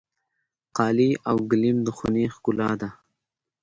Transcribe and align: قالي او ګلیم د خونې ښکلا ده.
قالي 0.77 1.09
او 1.29 1.37
ګلیم 1.49 1.77
د 1.83 1.87
خونې 1.97 2.25
ښکلا 2.35 2.71
ده. 2.81 2.89